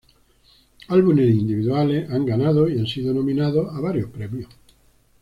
[0.87, 4.49] Álbumes individuales han ganado y han sido nominados a varios premios.